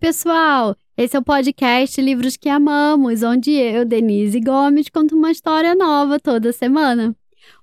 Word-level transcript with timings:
pessoal! 0.00 0.74
Esse 0.96 1.14
é 1.14 1.18
o 1.18 1.22
podcast 1.22 2.00
Livros 2.00 2.34
que 2.34 2.48
Amamos, 2.48 3.22
onde 3.22 3.52
eu, 3.52 3.84
Denise 3.84 4.40
Gomes, 4.40 4.88
conto 4.88 5.14
uma 5.14 5.30
história 5.30 5.74
nova 5.74 6.18
toda 6.18 6.54
semana. 6.54 7.14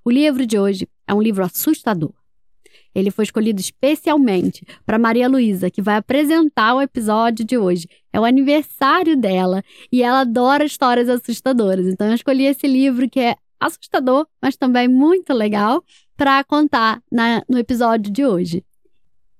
O 0.05 0.11
livro 0.11 0.45
de 0.45 0.57
hoje 0.59 0.87
é 1.07 1.15
um 1.15 1.21
livro 1.21 1.43
assustador. 1.43 2.13
Ele 2.93 3.09
foi 3.09 3.23
escolhido 3.23 3.59
especialmente 3.59 4.63
para 4.85 4.99
Maria 4.99 5.27
Luísa, 5.27 5.71
que 5.71 5.81
vai 5.81 5.95
apresentar 5.95 6.75
o 6.75 6.81
episódio 6.81 7.43
de 7.43 7.57
hoje. 7.57 7.89
É 8.13 8.19
o 8.19 8.25
aniversário 8.25 9.17
dela 9.17 9.63
e 9.91 10.03
ela 10.03 10.19
adora 10.19 10.63
histórias 10.63 11.09
assustadoras. 11.09 11.87
Então 11.87 12.05
eu 12.05 12.13
escolhi 12.13 12.45
esse 12.45 12.67
livro 12.67 13.09
que 13.09 13.19
é 13.19 13.35
assustador, 13.59 14.27
mas 14.39 14.55
também 14.55 14.87
muito 14.87 15.33
legal 15.33 15.83
para 16.15 16.43
contar 16.43 17.01
na, 17.11 17.41
no 17.49 17.57
episódio 17.57 18.11
de 18.11 18.23
hoje. 18.23 18.63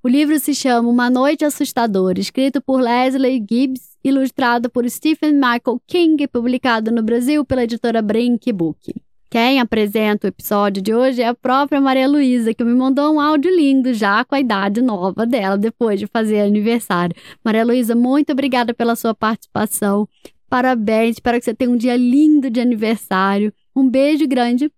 O 0.07 0.09
livro 0.09 0.39
se 0.39 0.55
chama 0.55 0.87
Uma 0.87 1.09
Noite 1.09 1.43
Assustadora, 1.43 2.17
escrito 2.17 2.61
por 2.61 2.79
Leslie 2.79 3.45
Gibbs, 3.45 3.97
ilustrado 4.01 4.69
por 4.69 4.89
Stephen 4.89 5.33
Michael 5.33 5.81
King 5.85 6.23
e 6.23 6.27
publicado 6.29 6.89
no 6.93 7.03
Brasil 7.03 7.43
pela 7.43 7.65
editora 7.65 8.01
Brink 8.01 8.53
Book. 8.53 8.95
Quem 9.29 9.59
apresenta 9.59 10.25
o 10.25 10.29
episódio 10.29 10.81
de 10.81 10.93
hoje 10.93 11.21
é 11.21 11.27
a 11.27 11.35
própria 11.35 11.81
Maria 11.81 12.07
Luísa, 12.07 12.53
que 12.53 12.63
me 12.63 12.73
mandou 12.73 13.13
um 13.13 13.19
áudio 13.19 13.53
lindo 13.53 13.93
já 13.93 14.23
com 14.23 14.33
a 14.33 14.39
idade 14.39 14.81
nova 14.81 15.25
dela, 15.25 15.57
depois 15.57 15.99
de 15.99 16.07
fazer 16.07 16.39
aniversário. 16.39 17.13
Maria 17.43 17.65
Luísa, 17.65 17.93
muito 17.93 18.31
obrigada 18.31 18.73
pela 18.73 18.95
sua 18.95 19.13
participação. 19.13 20.07
Parabéns, 20.49 21.17
espero 21.17 21.37
que 21.37 21.43
você 21.43 21.53
tenha 21.53 21.69
um 21.69 21.75
dia 21.75 21.97
lindo 21.97 22.49
de 22.49 22.61
aniversário. 22.61 23.53
Um 23.75 23.89
beijo 23.89 24.25
grande 24.25 24.71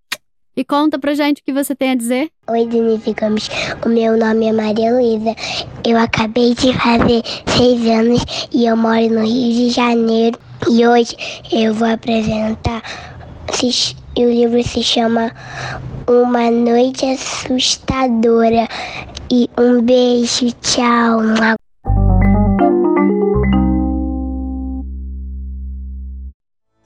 e 0.55 0.65
conta 0.65 0.99
pra 0.99 1.13
gente 1.13 1.41
o 1.41 1.43
que 1.43 1.53
você 1.53 1.75
tem 1.75 1.91
a 1.91 1.95
dizer. 1.95 2.29
Oi, 2.49 2.67
Denise 2.67 3.13
Gomes. 3.13 3.49
O 3.85 3.89
meu 3.89 4.17
nome 4.17 4.47
é 4.47 4.51
Maria 4.51 4.93
Luísa. 4.93 5.35
Eu 5.85 5.97
acabei 5.97 6.53
de 6.53 6.73
fazer 6.73 7.23
seis 7.45 7.85
anos 7.87 8.23
e 8.51 8.65
eu 8.65 8.75
moro 8.75 9.09
no 9.09 9.21
Rio 9.21 9.53
de 9.53 9.69
Janeiro. 9.69 10.37
E 10.69 10.85
hoje 10.85 11.15
eu 11.51 11.73
vou 11.73 11.87
apresentar. 11.87 12.81
O 14.17 14.21
livro 14.21 14.61
se 14.63 14.83
chama 14.83 15.31
Uma 16.07 16.51
Noite 16.51 17.05
Assustadora. 17.05 18.67
E 19.31 19.49
um 19.57 19.81
beijo, 19.81 20.51
tchau. 20.61 21.19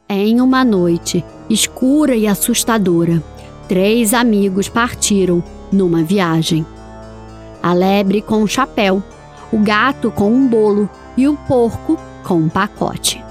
Em 0.09 0.39
uma 0.39 0.63
noite 0.63 1.23
escura 1.49 2.15
e 2.15 2.27
assustadora, 2.27 3.21
três 3.73 4.13
amigos 4.13 4.69
partiram 4.69 5.43
numa 5.71 6.03
viagem. 6.03 6.63
A 7.59 7.73
lebre 7.73 8.21
com 8.21 8.43
um 8.43 8.45
chapéu, 8.45 9.01
o 9.51 9.57
gato 9.57 10.11
com 10.11 10.31
um 10.31 10.47
bolo 10.47 10.87
e 11.17 11.27
o 11.27 11.35
porco 11.35 11.97
com 12.23 12.35
um 12.35 12.49
pacote. 12.49 13.25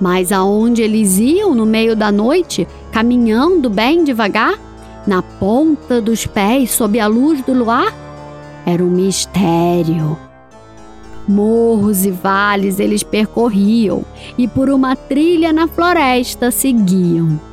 Mas 0.00 0.32
aonde 0.32 0.82
eles 0.82 1.20
iam 1.20 1.54
no 1.54 1.64
meio 1.64 1.94
da 1.94 2.10
noite, 2.10 2.66
caminhando 2.90 3.70
bem 3.70 4.02
devagar, 4.02 4.58
na 5.06 5.22
ponta 5.22 6.00
dos 6.00 6.26
pés 6.26 6.72
sob 6.72 6.98
a 6.98 7.06
luz 7.06 7.42
do 7.42 7.52
luar? 7.52 7.94
Era 8.66 8.82
um 8.82 8.90
mistério. 8.90 10.18
Morros 11.28 12.04
e 12.04 12.10
vales 12.10 12.80
eles 12.80 13.04
percorriam 13.04 14.04
e 14.36 14.48
por 14.48 14.68
uma 14.68 14.96
trilha 14.96 15.52
na 15.52 15.68
floresta 15.68 16.50
seguiam 16.50 17.51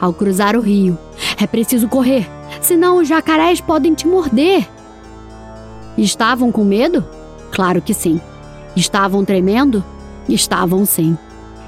ao 0.00 0.12
cruzar 0.12 0.56
o 0.56 0.60
rio. 0.60 0.98
É 1.40 1.46
preciso 1.46 1.88
correr, 1.88 2.28
senão 2.60 2.98
os 2.98 3.08
jacarés 3.08 3.60
podem 3.60 3.94
te 3.94 4.06
morder. 4.06 4.66
Estavam 5.98 6.50
com 6.50 6.64
medo? 6.64 7.04
Claro 7.52 7.82
que 7.82 7.92
sim. 7.92 8.20
Estavam 8.74 9.24
tremendo? 9.24 9.84
Estavam 10.28 10.86
sim. 10.86 11.16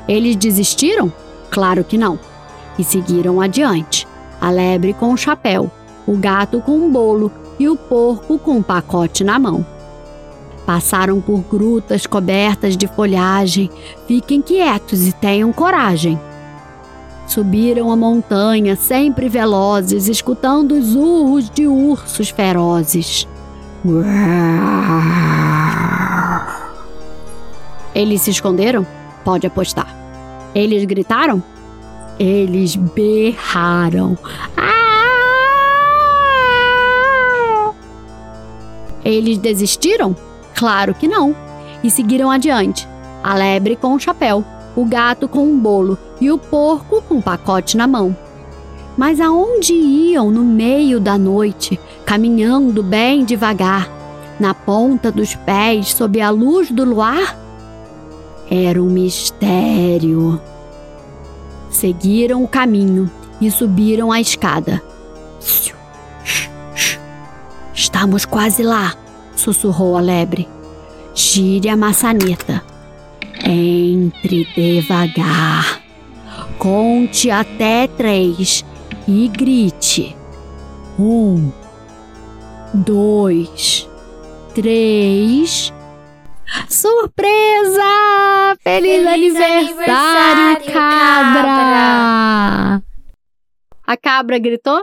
Eles 0.08 0.36
desistiram? 0.36 1.12
Claro 1.50 1.84
que 1.84 1.98
não. 1.98 2.18
E 2.78 2.84
seguiram 2.84 3.40
adiante. 3.40 4.06
A 4.40 4.50
lebre 4.50 4.92
com 4.94 5.12
o 5.12 5.16
chapéu, 5.16 5.70
o 6.06 6.16
gato 6.16 6.60
com 6.60 6.72
um 6.72 6.90
bolo 6.90 7.30
e 7.58 7.68
o 7.68 7.76
porco 7.76 8.38
com 8.38 8.56
um 8.56 8.62
pacote 8.62 9.22
na 9.22 9.38
mão. 9.38 9.64
Passaram 10.66 11.20
por 11.20 11.40
grutas 11.40 12.06
cobertas 12.06 12.76
de 12.76 12.86
folhagem. 12.86 13.70
Fiquem 14.06 14.40
quietos 14.40 15.06
e 15.06 15.12
tenham 15.12 15.52
coragem. 15.52 16.18
Subiram 17.32 17.90
a 17.90 17.96
montanha, 17.96 18.76
sempre 18.76 19.26
velozes, 19.26 20.06
escutando 20.06 20.72
os 20.72 20.94
urros 20.94 21.48
de 21.48 21.66
ursos 21.66 22.28
ferozes. 22.28 23.26
Eles 27.94 28.20
se 28.20 28.32
esconderam? 28.32 28.86
Pode 29.24 29.46
apostar. 29.46 29.96
Eles 30.54 30.84
gritaram? 30.84 31.42
Eles 32.18 32.76
berraram. 32.76 34.18
Eles 39.02 39.38
desistiram? 39.38 40.14
Claro 40.54 40.92
que 40.92 41.08
não. 41.08 41.34
E 41.82 41.90
seguiram 41.90 42.30
adiante. 42.30 42.86
A 43.24 43.34
lebre 43.34 43.74
com 43.74 43.94
o 43.94 43.98
chapéu, 43.98 44.44
o 44.74 44.84
gato 44.84 45.28
com 45.28 45.44
um 45.44 45.58
bolo 45.58 45.98
e 46.20 46.30
o 46.30 46.38
porco 46.38 47.02
com 47.02 47.16
um 47.16 47.20
pacote 47.20 47.76
na 47.76 47.86
mão. 47.86 48.16
Mas 48.96 49.20
aonde 49.20 49.72
iam 49.72 50.30
no 50.30 50.44
meio 50.44 51.00
da 51.00 51.16
noite, 51.16 51.80
caminhando 52.04 52.82
bem 52.82 53.24
devagar, 53.24 53.90
na 54.38 54.54
ponta 54.54 55.10
dos 55.10 55.34
pés, 55.34 55.94
sob 55.94 56.20
a 56.20 56.30
luz 56.30 56.70
do 56.70 56.84
luar? 56.84 57.38
Era 58.50 58.82
um 58.82 58.90
mistério. 58.90 60.40
Seguiram 61.70 62.44
o 62.44 62.48
caminho 62.48 63.10
e 63.40 63.50
subiram 63.50 64.12
a 64.12 64.20
escada. 64.20 64.82
Estamos 67.74 68.24
quase 68.24 68.62
lá, 68.62 68.94
sussurrou 69.34 69.96
a 69.96 70.00
lebre. 70.00 70.48
Gire 71.14 71.68
a 71.68 71.76
maçaneta. 71.76 72.71
Entre 73.44 74.44
devagar. 74.54 75.82
Conte 76.58 77.30
até 77.30 77.86
três 77.88 78.64
e 79.08 79.28
grite. 79.28 80.16
Um, 80.98 81.52
dois, 82.72 83.88
três. 84.54 85.72
Surpresa! 86.68 87.82
Feliz, 88.62 89.02
Feliz 89.02 89.06
aniversário, 89.06 89.66
aniversário 89.66 90.72
cabra! 90.72 91.42
cabra! 91.42 92.82
A 93.84 93.96
cabra 93.96 94.38
gritou? 94.38 94.78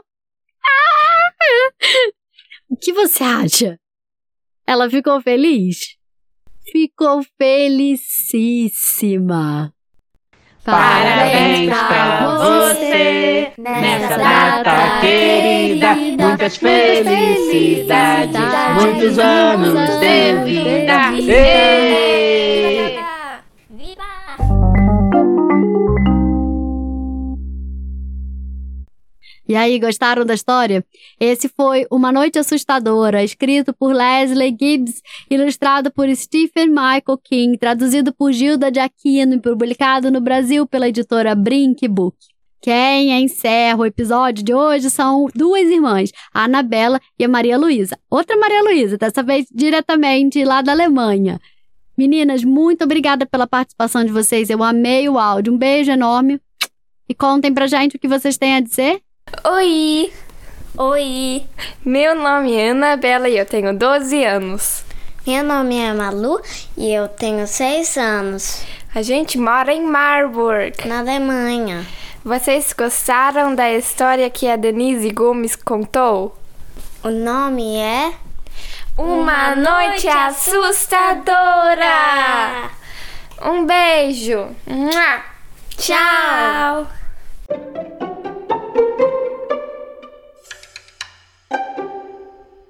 Ah! 0.63 1.29
O 2.71 2.77
que 2.77 2.93
você 2.93 3.23
acha? 3.23 3.79
Ela 4.65 4.87
ficou 4.87 5.19
feliz? 5.21 5.97
Ficou 6.71 7.21
felicíssima. 7.37 7.99
Parabéns 10.63 11.69
pra 11.69 12.37
você 12.37 13.51
nessa 13.57 14.17
data 14.17 14.99
querida. 15.01 15.95
Muitas 15.95 16.57
felicidades, 16.57 18.39
muitos 18.75 19.17
anos 19.17 19.99
de 19.99 20.33
vida. 20.45 21.11
Ei! 21.31 22.99
E 29.49 29.55
aí, 29.55 29.79
gostaram 29.79 30.23
da 30.23 30.35
história? 30.35 30.85
Esse 31.19 31.49
foi 31.49 31.87
Uma 31.89 32.11
Noite 32.11 32.37
Assustadora, 32.37 33.23
escrito 33.23 33.73
por 33.73 33.95
Leslie 33.95 34.55
Gibbs, 34.55 35.01
ilustrado 35.27 35.91
por 35.91 36.07
Stephen 36.15 36.67
Michael 36.67 37.17
King, 37.23 37.57
traduzido 37.57 38.13
por 38.13 38.31
Gilda 38.31 38.69
de 38.71 38.79
Aquino 38.79 39.33
e 39.33 39.41
publicado 39.41 40.11
no 40.11 40.21
Brasil 40.21 40.67
pela 40.67 40.87
editora 40.87 41.33
Brink 41.33 41.87
Book. 41.87 42.15
Quem 42.61 43.23
encerra 43.23 43.79
o 43.79 43.85
episódio 43.87 44.43
de 44.43 44.53
hoje 44.53 44.87
são 44.91 45.25
duas 45.33 45.67
irmãs, 45.67 46.11
a 46.31 46.43
Anabela 46.43 47.01
e 47.17 47.25
a 47.25 47.27
Maria 47.27 47.57
Luísa. 47.57 47.97
Outra 48.07 48.37
Maria 48.37 48.61
Luísa, 48.61 48.99
dessa 48.99 49.23
vez 49.23 49.47
diretamente 49.51 50.43
lá 50.45 50.61
da 50.61 50.73
Alemanha. 50.73 51.41
Meninas, 51.97 52.43
muito 52.43 52.83
obrigada 52.83 53.25
pela 53.25 53.47
participação 53.47 54.05
de 54.05 54.11
vocês. 54.11 54.47
Eu 54.51 54.61
amei 54.61 55.09
o 55.09 55.17
áudio. 55.17 55.51
Um 55.51 55.57
beijo 55.57 55.91
enorme. 55.91 56.39
E 57.09 57.15
contem 57.15 57.51
pra 57.51 57.65
gente 57.65 57.95
o 57.95 57.99
que 57.99 58.07
vocês 58.07 58.37
têm 58.37 58.53
a 58.53 58.59
dizer. 58.59 59.01
Oi! 59.43 60.11
Oi! 60.75 61.45
Meu 61.85 62.15
nome 62.15 62.55
é 62.55 62.71
Anabela 62.71 63.29
e 63.29 63.37
eu 63.37 63.45
tenho 63.45 63.77
12 63.77 64.23
anos. 64.23 64.83
Meu 65.25 65.43
nome 65.43 65.77
é 65.77 65.93
Malu 65.93 66.41
e 66.75 66.91
eu 66.91 67.07
tenho 67.07 67.45
6 67.45 67.97
anos. 67.97 68.63
A 68.93 69.03
gente 69.03 69.37
mora 69.37 69.71
em 69.71 69.83
Marburg, 69.83 70.87
na 70.87 70.99
Alemanha. 70.99 71.85
Vocês 72.25 72.73
gostaram 72.73 73.53
da 73.53 73.71
história 73.71 74.29
que 74.29 74.47
a 74.47 74.55
Denise 74.55 75.11
Gomes 75.11 75.55
contou? 75.55 76.35
O 77.03 77.09
nome 77.09 77.77
é 77.77 78.11
uma 78.97 79.55
noite 79.55 80.07
assustadora. 80.07 81.29
Um 83.43 83.63
beijo. 83.65 84.49
Tchau. 85.77 86.98